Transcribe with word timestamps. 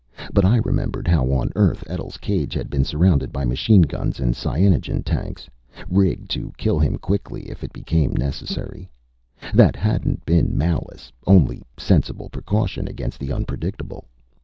But 0.33 0.45
I 0.45 0.57
remembered 0.63 1.07
how, 1.07 1.25
on 1.31 1.51
Earth, 1.55 1.83
Etl's 1.85 2.17
cage 2.17 2.55
had 2.55 2.71
been 2.71 2.83
surrounded 2.83 3.31
by 3.31 3.45
machine 3.45 3.83
guns 3.83 4.19
and 4.19 4.35
cyanogen 4.35 5.03
tanks, 5.03 5.47
rigged 5.91 6.27
to 6.31 6.51
kill 6.57 6.79
him 6.79 6.97
quickly 6.97 7.51
if 7.51 7.63
it 7.63 7.71
became 7.71 8.13
necessary. 8.13 8.89
That 9.53 9.75
hadn't 9.75 10.25
been 10.25 10.57
malice, 10.57 11.11
only 11.27 11.61
sensible 11.77 12.29
precaution 12.29 12.87
against 12.87 13.19
the 13.19 13.31
unpredictable. 13.31 14.05